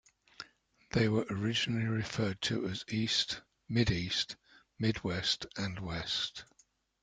[0.93, 4.35] They were originally referred to as East, Mideast,
[4.79, 6.43] Midwest, and West.